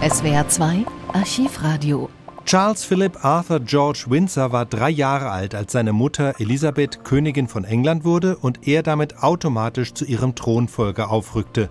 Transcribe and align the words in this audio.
SWR 0.00 0.46
2 0.46 0.86
Archivradio. 1.12 2.08
Charles 2.46 2.84
Philip 2.84 3.24
Arthur 3.24 3.58
George 3.58 4.04
Windsor 4.06 4.52
war 4.52 4.64
drei 4.64 4.90
Jahre 4.90 5.30
alt, 5.30 5.56
als 5.56 5.72
seine 5.72 5.92
Mutter 5.92 6.34
Elisabeth 6.38 7.02
Königin 7.02 7.48
von 7.48 7.64
England 7.64 8.04
wurde 8.04 8.36
und 8.36 8.68
er 8.68 8.84
damit 8.84 9.24
automatisch 9.24 9.94
zu 9.94 10.04
ihrem 10.04 10.36
Thronfolger 10.36 11.10
aufrückte. 11.10 11.68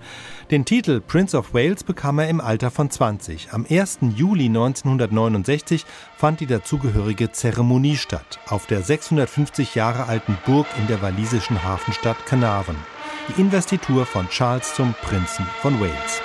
Den 0.51 0.65
Titel 0.65 0.99
Prince 0.99 1.37
of 1.37 1.53
Wales 1.53 1.85
bekam 1.85 2.19
er 2.19 2.27
im 2.27 2.41
Alter 2.41 2.69
von 2.69 2.91
20. 2.91 3.53
Am 3.53 3.65
1. 3.67 3.99
Juli 4.17 4.47
1969 4.47 5.85
fand 6.17 6.41
die 6.41 6.47
dazugehörige 6.47 7.31
Zeremonie 7.31 7.95
statt, 7.95 8.39
auf 8.49 8.67
der 8.67 8.81
650 8.81 9.73
Jahre 9.73 10.07
alten 10.07 10.37
Burg 10.45 10.67
in 10.77 10.87
der 10.87 11.01
walisischen 11.01 11.63
Hafenstadt 11.63 12.25
Carnarvon. 12.25 12.75
Die 13.29 13.39
Investitur 13.39 14.05
von 14.05 14.27
Charles 14.27 14.73
zum 14.75 14.93
Prinzen 15.01 15.45
von 15.61 15.79
Wales. 15.79 16.21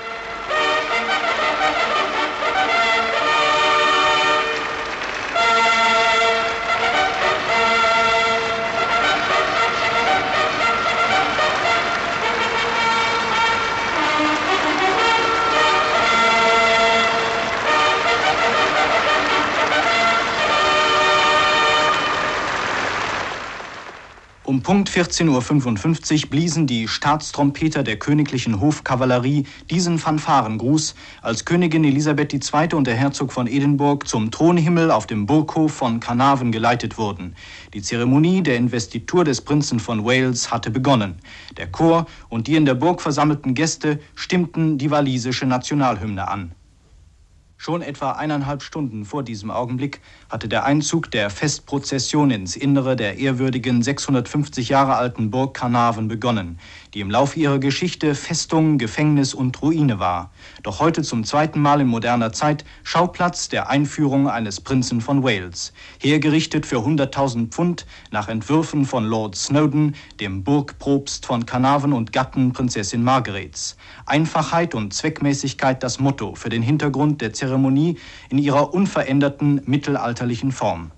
Um 24.52 24.60
Punkt 24.60 24.90
14.55 24.90 26.24
Uhr 26.24 26.28
bliesen 26.28 26.66
die 26.66 26.86
Staatstrompeter 26.86 27.82
der 27.82 27.98
königlichen 27.98 28.60
Hofkavallerie 28.60 29.46
diesen 29.70 29.98
Fanfarengruß, 29.98 30.94
als 31.22 31.46
Königin 31.46 31.84
Elisabeth 31.84 32.34
II. 32.34 32.74
und 32.74 32.86
der 32.86 32.94
Herzog 32.94 33.32
von 33.32 33.46
Edinburgh 33.46 34.06
zum 34.06 34.30
Thronhimmel 34.30 34.90
auf 34.90 35.06
dem 35.06 35.24
Burghof 35.24 35.72
von 35.72 36.00
Carnarvon 36.00 36.52
geleitet 36.52 36.98
wurden. 36.98 37.34
Die 37.72 37.80
Zeremonie 37.80 38.42
der 38.42 38.58
Investitur 38.58 39.24
des 39.24 39.40
Prinzen 39.40 39.80
von 39.80 40.04
Wales 40.04 40.52
hatte 40.52 40.70
begonnen. 40.70 41.14
Der 41.56 41.68
Chor 41.68 42.04
und 42.28 42.46
die 42.46 42.56
in 42.56 42.66
der 42.66 42.74
Burg 42.74 43.00
versammelten 43.00 43.54
Gäste 43.54 44.00
stimmten 44.14 44.76
die 44.76 44.90
walisische 44.90 45.46
Nationalhymne 45.46 46.28
an. 46.28 46.52
Schon 47.64 47.80
etwa 47.80 48.10
eineinhalb 48.10 48.60
Stunden 48.60 49.04
vor 49.04 49.22
diesem 49.22 49.52
Augenblick 49.52 50.00
hatte 50.28 50.48
der 50.48 50.64
Einzug 50.64 51.12
der 51.12 51.30
Festprozession 51.30 52.32
ins 52.32 52.56
Innere 52.56 52.96
der 52.96 53.18
ehrwürdigen 53.18 53.82
650 53.82 54.68
Jahre 54.68 54.96
alten 54.96 55.30
Burg 55.30 55.54
Carnarvon 55.54 56.08
begonnen, 56.08 56.58
die 56.92 56.98
im 56.98 57.08
Lauf 57.08 57.36
ihrer 57.36 57.60
Geschichte 57.60 58.16
Festung, 58.16 58.78
Gefängnis 58.78 59.32
und 59.32 59.62
Ruine 59.62 60.00
war, 60.00 60.32
doch 60.64 60.80
heute 60.80 61.02
zum 61.02 61.22
zweiten 61.22 61.60
Mal 61.60 61.80
in 61.80 61.86
moderner 61.86 62.32
Zeit 62.32 62.64
Schauplatz 62.82 63.48
der 63.48 63.70
Einführung 63.70 64.28
eines 64.28 64.60
Prinzen 64.60 65.00
von 65.00 65.22
Wales, 65.22 65.72
hergerichtet 66.00 66.66
für 66.66 66.78
100.000 66.78 67.50
Pfund 67.50 67.86
nach 68.10 68.26
Entwürfen 68.26 68.86
von 68.86 69.04
Lord 69.04 69.36
Snowdon, 69.36 69.94
dem 70.18 70.42
Burgprobst 70.42 71.26
von 71.26 71.46
Carnarvon 71.46 71.92
und 71.92 72.12
Gatten 72.12 72.52
Prinzessin 72.52 73.04
Margarets. 73.04 73.76
Einfachheit 74.04 74.74
und 74.74 74.92
Zweckmäßigkeit 74.92 75.80
das 75.80 76.00
Motto 76.00 76.34
für 76.34 76.48
den 76.48 76.62
Hintergrund 76.62 77.20
der 77.20 77.32
Zeremonie 77.32 77.51
Zeremonie 77.52 77.98
in 78.30 78.38
ihrer 78.38 78.72
unveränderten 78.72 79.60
mittelalterlichen 79.66 80.52
Form. 80.52 80.90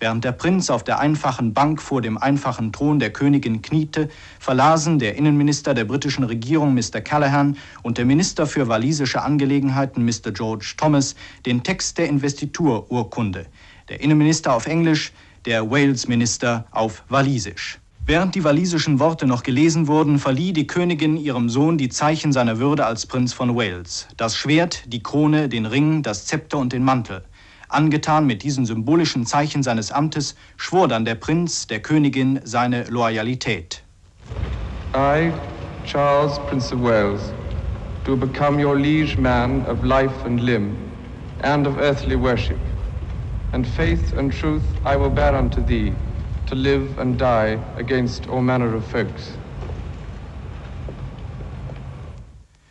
Während 0.00 0.24
der 0.24 0.32
Prinz 0.32 0.70
auf 0.70 0.84
der 0.84 1.00
einfachen 1.00 1.52
Bank 1.52 1.82
vor 1.82 2.00
dem 2.00 2.16
einfachen 2.16 2.72
Thron 2.72 3.00
der 3.00 3.12
Königin 3.12 3.62
kniete, 3.62 4.08
verlasen 4.38 4.98
der 5.00 5.16
Innenminister 5.16 5.74
der 5.74 5.84
britischen 5.84 6.24
Regierung 6.24 6.72
Mr. 6.72 7.00
Callaghan 7.00 7.56
und 7.82 7.98
der 7.98 8.04
Minister 8.04 8.46
für 8.46 8.68
walisische 8.68 9.20
Angelegenheiten 9.22 10.04
Mr. 10.04 10.30
George 10.32 10.74
Thomas 10.76 11.14
den 11.44 11.62
Text 11.62 11.98
der 11.98 12.08
Investitururkunde. 12.08 13.46
Der 13.88 14.00
Innenminister 14.00 14.54
auf 14.54 14.66
Englisch, 14.66 15.12
der 15.44 15.68
Wales-Minister 15.70 16.66
auf 16.70 17.02
Walisisch. 17.08 17.80
Während 18.08 18.34
die 18.34 18.42
walisischen 18.42 19.00
Worte 19.00 19.26
noch 19.26 19.42
gelesen 19.42 19.86
wurden, 19.86 20.18
verlieh 20.18 20.54
die 20.54 20.66
Königin 20.66 21.18
ihrem 21.18 21.50
Sohn 21.50 21.76
die 21.76 21.90
Zeichen 21.90 22.32
seiner 22.32 22.58
Würde 22.58 22.86
als 22.86 23.04
Prinz 23.04 23.34
von 23.34 23.54
Wales. 23.54 24.08
Das 24.16 24.34
Schwert, 24.34 24.84
die 24.86 25.02
Krone, 25.02 25.50
den 25.50 25.66
Ring, 25.66 26.02
das 26.02 26.24
Zepter 26.24 26.56
und 26.56 26.72
den 26.72 26.82
Mantel. 26.82 27.22
Angetan 27.68 28.26
mit 28.26 28.42
diesen 28.42 28.64
symbolischen 28.64 29.26
Zeichen 29.26 29.62
seines 29.62 29.92
Amtes, 29.92 30.36
schwor 30.56 30.88
dann 30.88 31.04
der 31.04 31.16
Prinz 31.16 31.66
der 31.66 31.80
Königin 31.80 32.40
seine 32.44 32.84
Loyalität. 32.84 33.82
I, 34.96 35.30
Charles, 35.84 36.38
Prince 36.48 36.74
of 36.74 36.82
Wales, 36.82 37.34
do 38.06 38.16
become 38.16 38.58
your 38.58 38.74
liege 38.74 39.18
man 39.20 39.66
of 39.66 39.84
life 39.84 40.24
and 40.24 40.40
limb, 40.40 40.74
and 41.42 41.66
of 41.66 41.76
earthly 41.76 42.16
worship, 42.16 42.56
and 43.52 43.66
faith 43.66 44.16
and 44.16 44.32
truth 44.32 44.64
I 44.86 44.96
will 44.96 45.10
bear 45.10 45.34
unto 45.34 45.60
thee, 45.60 45.92
to 46.48 46.54
live 46.54 46.98
and 46.98 47.18
die 47.18 47.62
against 47.76 48.28
all 48.28 48.40
manner 48.40 48.74
of 48.74 48.84
folks. 48.84 49.36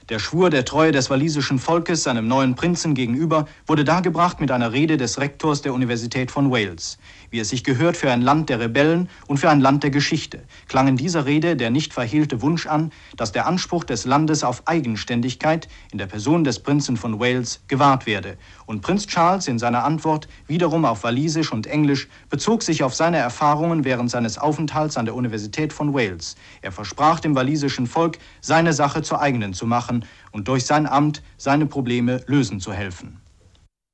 Der 0.10 0.20
Schwur 0.20 0.50
der 0.50 0.64
Treue 0.64 0.94
des 0.94 1.10
walisischen 1.10 1.60
Volkes 1.60 2.04
seinem 2.04 2.30
neuen 2.30 2.56
Prinzen 2.56 2.94
gegenüber 2.94 3.46
wurde 3.66 3.84
dargebracht 3.84 4.40
mit 4.40 4.52
einer 4.52 4.72
Rede 4.72 4.96
des 4.96 5.20
Rektors 5.20 5.62
der 5.64 5.74
Universität 5.74 6.32
von 6.32 6.50
Wales. 6.50 6.98
Wie 7.30 7.40
es 7.40 7.50
sich 7.50 7.66
gehört 7.66 7.98
für 7.98 8.10
ein 8.10 8.22
Land 8.22 8.48
der 8.48 8.62
Rebellen 8.62 9.10
und 9.28 9.38
für 9.38 9.50
ein 9.50 9.60
Land 9.60 9.84
der 9.84 9.90
Geschichte, 9.90 10.44
klang 10.70 10.88
in 10.88 10.96
dieser 10.96 11.26
Rede 11.26 11.58
der 11.58 11.72
nicht 11.72 11.94
verhehlte 11.94 12.42
Wunsch 12.42 12.68
an, 12.68 12.94
dass 13.18 13.34
der 13.34 13.48
Anspruch 13.48 13.84
des 13.84 14.06
Landes 14.06 14.46
auf 14.46 14.66
Eigenständigkeit 14.66 15.68
in 15.92 15.98
der 15.98 16.06
Person 16.06 16.46
des 16.46 16.60
Prinzen 16.60 16.96
von 16.96 17.20
Wales 17.20 17.60
gewahrt 17.68 18.06
werde. 18.06 18.38
Und 18.66 18.80
Prinz 18.80 19.08
Charles 19.08 19.50
in 19.50 19.60
seiner 19.60 19.84
Antwort 19.84 20.30
wiederum 20.48 20.86
auf 20.86 21.04
Walisisch 21.04 21.52
und 21.52 21.68
Englisch 21.68 22.08
bezog 22.30 22.64
sich 22.64 22.82
auf 22.82 22.96
seine 22.96 23.18
Erfahrungen 23.18 23.84
während 23.84 24.10
seines 24.10 24.38
Aufenthalts 24.38 24.96
an 24.96 25.04
der 25.04 25.16
Universität 25.16 25.74
von 25.74 25.94
Wales. 25.94 26.38
Er 26.62 26.72
versprach 26.72 27.20
dem 27.20 27.36
walisischen 27.36 27.88
Volk, 27.88 28.20
seine 28.40 28.72
Sache 28.72 29.02
zur 29.02 29.20
eigenen 29.20 29.54
zu 29.54 29.66
machen 29.66 29.97
und 30.32 30.48
durch 30.48 30.66
sein 30.66 30.88
Amt 30.88 31.24
seine 31.38 31.66
Probleme 31.66 32.22
lösen 32.28 32.60
zu 32.60 32.74
helfen. 32.74 33.22